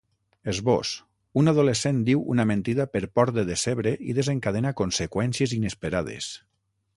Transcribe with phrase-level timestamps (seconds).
[0.51, 0.93] Esbós:
[1.41, 6.33] Un adolescent diu una mentida per por de decebre i desencadena conseqüències inesperades.